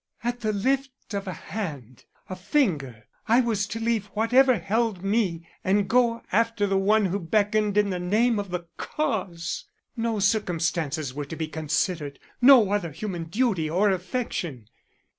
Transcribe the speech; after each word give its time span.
At 0.23 0.39
the 0.39 0.51
lift 0.51 1.13
of 1.13 1.27
a 1.27 1.33
hand 1.33 2.05
a 2.27 2.35
finger 2.35 3.05
I 3.27 3.39
was 3.39 3.67
to 3.67 3.79
leave 3.79 4.07
whatever 4.15 4.57
held 4.57 5.03
me 5.03 5.47
and 5.63 5.87
go 5.87 6.23
after 6.31 6.65
the 6.65 6.75
one 6.79 7.05
who 7.05 7.19
beckoned 7.19 7.77
in 7.77 7.91
the 7.91 7.99
name 7.99 8.39
of 8.39 8.49
the 8.49 8.65
Cause. 8.77 9.65
No 9.95 10.17
circumstances 10.17 11.13
were 11.13 11.25
to 11.25 11.35
be 11.35 11.47
considered; 11.47 12.17
no 12.41 12.71
other 12.71 12.89
human 12.91 13.25
duty 13.25 13.69
or 13.69 13.91
affection. 13.91 14.65